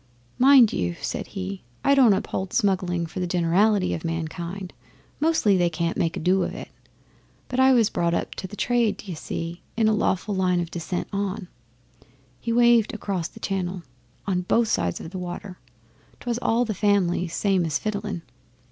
'Mind 0.39 0.73
you,' 0.73 0.95
said 0.99 1.27
he, 1.27 1.61
'I 1.85 1.93
don't 1.93 2.13
uphold 2.15 2.53
smuggling 2.53 3.05
for 3.05 3.19
the 3.19 3.27
generality 3.27 3.93
o' 3.95 3.99
mankind 4.03 4.73
mostly 5.19 5.55
they 5.57 5.69
can't 5.69 5.95
make 5.95 6.17
a 6.17 6.19
do 6.19 6.41
of 6.41 6.55
it 6.55 6.69
but 7.47 7.59
I 7.59 7.71
was 7.73 7.91
brought 7.91 8.15
up 8.15 8.33
to 8.33 8.47
the 8.47 8.55
trade, 8.55 8.97
d'ye 8.97 9.13
see, 9.13 9.61
in 9.77 9.87
a 9.87 9.93
lawful 9.93 10.33
line 10.33 10.59
o' 10.59 10.63
descent 10.65 11.07
on' 11.13 11.49
he 12.39 12.51
waved 12.51 12.95
across 12.95 13.27
the 13.27 13.39
Channel 13.39 13.83
'on 14.25 14.41
both 14.41 14.69
sides 14.69 14.97
the 14.97 15.19
water. 15.19 15.59
'Twas 16.19 16.39
all 16.39 16.61
in 16.61 16.65
the 16.69 16.73
families, 16.73 17.35
same 17.35 17.63
as 17.63 17.77
fiddling. 17.77 18.23